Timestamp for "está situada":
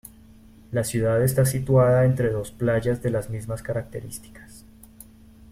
1.23-2.05